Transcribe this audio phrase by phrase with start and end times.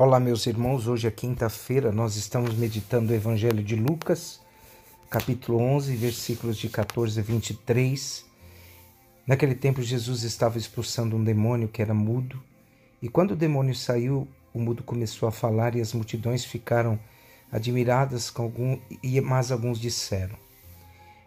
[0.00, 0.86] Olá, meus irmãos.
[0.86, 4.40] Hoje é quinta-feira, nós estamos meditando o Evangelho de Lucas,
[5.10, 8.24] capítulo 11, versículos de 14 a 23.
[9.26, 12.40] Naquele tempo, Jesus estava expulsando um demônio que era mudo,
[13.02, 16.96] e quando o demônio saiu, o mudo começou a falar e as multidões ficaram
[17.50, 20.36] admiradas com algum, e mas alguns disseram: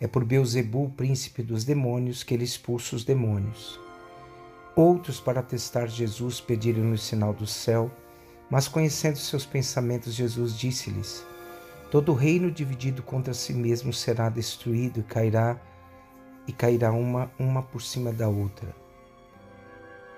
[0.00, 3.78] É por Beuzebu, príncipe dos demônios, que ele expulsa os demônios.
[4.74, 7.92] Outros, para testar Jesus, pediram-lhe o sinal do céu
[8.50, 11.26] mas conhecendo seus pensamentos, Jesus disse-lhes:
[11.90, 15.60] Todo reino dividido contra si mesmo será destruído e cairá
[16.46, 18.74] e cairá uma uma por cima da outra.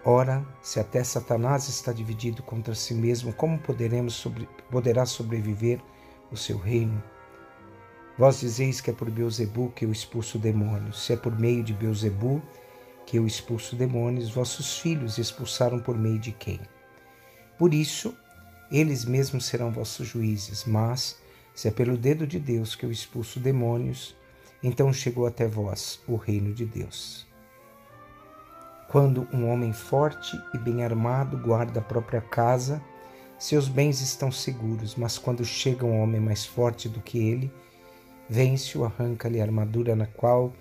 [0.05, 5.81] Ora, se até Satanás está dividido contra si mesmo, como poderemos sobre, poderá sobreviver
[6.31, 7.03] o seu reino?
[8.17, 11.05] Vós dizeis que é por Beuzebu que eu expulso demônios.
[11.05, 12.43] Se é por meio de Beuzebu
[13.07, 16.61] que eu expulso demônios, vossos filhos expulsaram por meio de quem?
[17.59, 18.15] Por isso,
[18.71, 20.65] eles mesmos serão vossos juízes.
[20.65, 21.19] Mas,
[21.55, 24.15] se é pelo dedo de Deus que eu expulso demônios,
[24.63, 27.27] então chegou até vós o reino de Deus.
[28.89, 32.83] Quando um homem forte e bem armado guarda a própria casa,
[33.39, 37.53] seus bens estão seguros, mas quando chega um homem mais forte do que ele,
[38.29, 40.53] vence-o, arranca-lhe a armadura na qual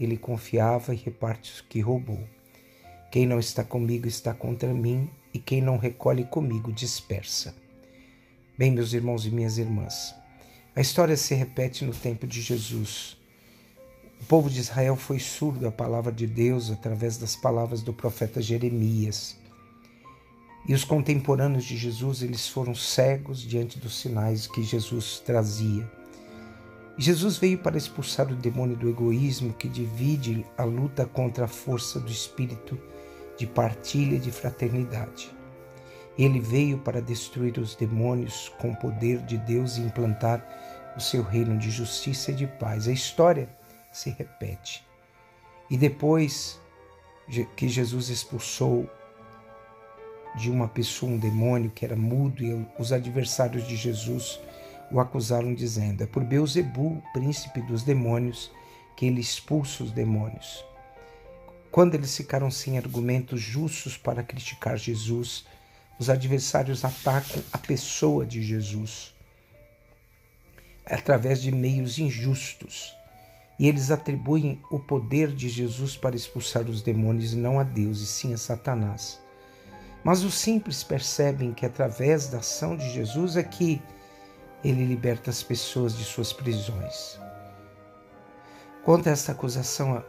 [0.00, 2.26] ele confiava e reparte o que roubou.
[3.10, 7.52] Quem não está comigo está contra mim, e quem não recolhe comigo dispersa.
[8.56, 10.14] Bem, meus irmãos e minhas irmãs,
[10.76, 13.16] a história se repete no tempo de Jesus.
[14.20, 18.40] O povo de Israel foi surdo à palavra de Deus através das palavras do profeta
[18.40, 19.36] Jeremias.
[20.68, 25.90] E os contemporâneos de Jesus, eles foram cegos diante dos sinais que Jesus trazia.
[26.96, 31.98] Jesus veio para expulsar o demônio do egoísmo que divide a luta contra a força
[31.98, 32.78] do espírito
[33.36, 35.34] de partilha e de fraternidade.
[36.16, 40.46] Ele veio para destruir os demônios com o poder de Deus e implantar
[40.96, 42.86] o seu reino de justiça e de paz.
[42.86, 43.48] A história
[43.92, 44.86] se repete.
[45.68, 46.60] E depois
[47.56, 48.88] que Jesus expulsou
[50.36, 54.40] de uma pessoa um demônio que era mudo e os adversários de Jesus
[54.90, 58.50] o acusaram dizendo: "É por Beuzebu, príncipe dos demônios,
[58.96, 60.64] que ele expulsa os demônios."
[61.74, 65.44] Quando eles ficaram sem argumentos justos para criticar Jesus,
[65.98, 69.12] os adversários atacam a pessoa de Jesus
[70.86, 72.94] através de meios injustos.
[73.58, 78.06] E eles atribuem o poder de Jesus para expulsar os demônios não a Deus, e
[78.06, 79.20] sim a Satanás.
[80.04, 83.82] Mas os simples percebem que através da ação de Jesus é que
[84.62, 87.18] ele liberta as pessoas de suas prisões.
[88.84, 90.04] Quanto a esta acusação,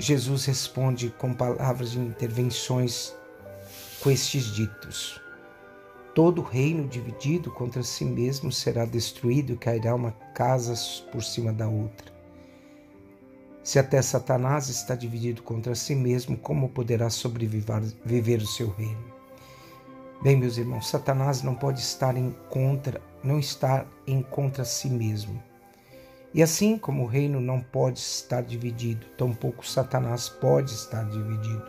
[0.00, 3.14] Jesus responde com palavras de intervenções
[4.02, 5.20] com estes ditos:
[6.14, 10.72] Todo reino dividido contra si mesmo será destruído e cairá uma casa
[11.12, 12.10] por cima da outra.
[13.62, 19.04] Se até Satanás está dividido contra si mesmo, como poderá sobreviver o seu reino?
[20.22, 25.49] Bem, meus irmãos, Satanás não pode estar em contra, não estar em contra si mesmo.
[26.32, 31.66] E assim como o reino não pode estar dividido, tampouco Satanás pode estar dividido.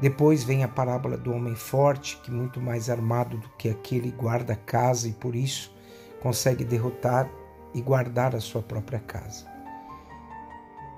[0.00, 4.54] Depois vem a parábola do homem forte, que muito mais armado do que aquele guarda
[4.54, 5.72] a casa e por isso
[6.20, 7.30] consegue derrotar
[7.72, 9.46] e guardar a sua própria casa.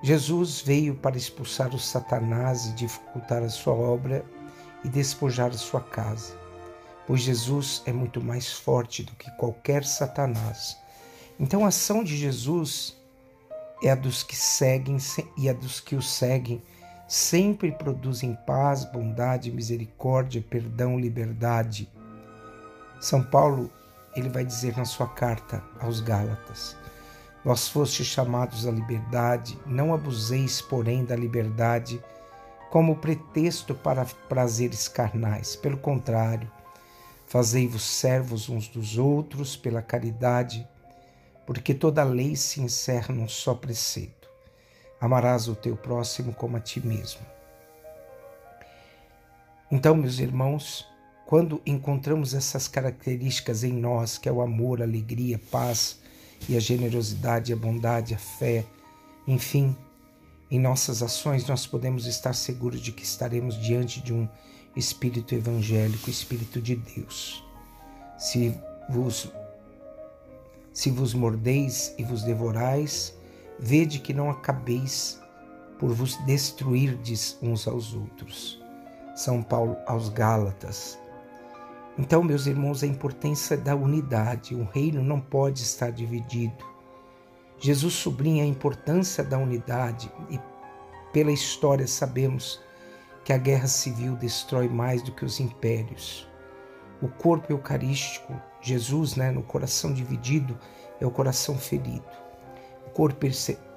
[0.02, 4.24] Jesus veio para expulsar o Satanás e dificultar a sua obra
[4.82, 6.34] e despojar a sua casa,
[7.06, 10.78] pois Jesus é muito mais forte do que qualquer Satanás
[11.38, 12.96] então a ação de Jesus
[13.82, 14.98] é a dos que seguem
[15.36, 16.62] e a dos que o seguem
[17.06, 21.88] sempre produzem paz, bondade, misericórdia, perdão, liberdade.
[23.00, 23.72] São Paulo,
[24.14, 26.76] ele vai dizer na sua carta aos Gálatas:
[27.44, 32.02] Vós fostes chamados à liberdade, não abuseis, porém, da liberdade
[32.70, 35.56] como pretexto para prazeres carnais.
[35.56, 36.50] Pelo contrário,
[37.26, 40.68] fazei-vos servos uns dos outros pela caridade
[41.48, 44.28] porque toda lei se encerra num só preceito:
[45.00, 47.22] amarás o teu próximo como a ti mesmo.
[49.70, 50.86] Então, meus irmãos,
[51.24, 56.00] quando encontramos essas características em nós, que é o amor, a alegria, a paz
[56.46, 58.66] e a generosidade, a bondade, a fé,
[59.26, 59.74] enfim,
[60.50, 64.28] em nossas ações nós podemos estar seguros de que estaremos diante de um
[64.76, 67.42] espírito evangélico, espírito de Deus.
[68.18, 68.54] Se
[68.90, 69.32] vos
[70.78, 73.12] se vos mordeis e vos devorais,
[73.58, 75.20] vede que não acabeis
[75.76, 78.62] por vos destruirdes uns aos outros.
[79.16, 80.96] São Paulo aos Gálatas.
[81.98, 84.54] Então, meus irmãos, a importância da unidade.
[84.54, 86.64] O reino não pode estar dividido.
[87.58, 90.38] Jesus sublinha a importância da unidade e,
[91.12, 92.60] pela história, sabemos
[93.24, 96.28] que a guerra civil destrói mais do que os impérios.
[97.02, 100.58] O corpo eucarístico, Jesus, né, no coração dividido,
[101.00, 102.04] é o coração ferido.
[102.86, 103.26] O corpo,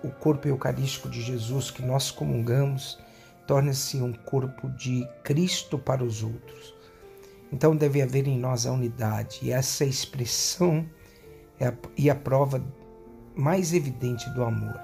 [0.04, 3.00] o corpo eucarístico de Jesus que nós comungamos
[3.45, 6.74] torna-se um corpo de Cristo para os outros.
[7.51, 10.86] Então deve haver em nós a unidade, e essa expressão
[11.60, 12.63] é a, e a prova
[13.36, 14.80] mais evidente do amor.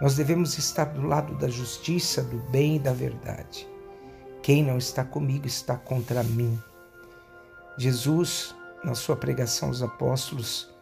[0.00, 3.66] Nós devemos estar do lado da justiça, do bem e da verdade.
[4.42, 6.58] Quem não está comigo está contra mim.
[7.76, 10.72] Jesus, na sua pregação aos apóstolos,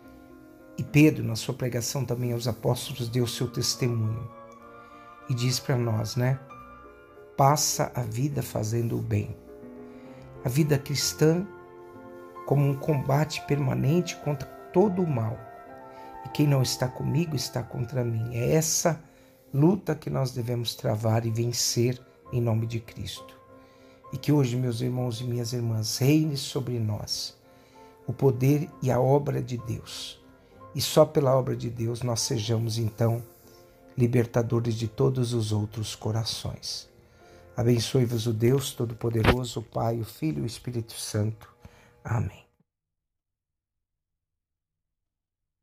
[0.79, 4.31] e Pedro, na sua pregação também aos apóstolos, deu seu testemunho
[5.29, 6.39] e diz para nós, né?
[7.37, 9.35] Passa a vida fazendo o bem
[10.47, 11.45] a vida cristã
[12.47, 15.37] como um combate permanente contra todo o mal.
[16.25, 18.31] E quem não está comigo está contra mim.
[18.33, 19.03] É essa
[19.53, 22.01] luta que nós devemos travar e vencer
[22.33, 23.37] em nome de Cristo.
[24.13, 27.37] E que hoje, meus irmãos e minhas irmãs, reine sobre nós
[28.07, 30.21] o poder e a obra de Deus.
[30.75, 33.23] E só pela obra de Deus nós sejamos então
[33.97, 36.89] libertadores de todos os outros corações.
[37.57, 41.49] Abençoe-vos o Deus Todo-Poderoso, o Pai, o Filho e o Espírito Santo.
[42.05, 42.46] Amém.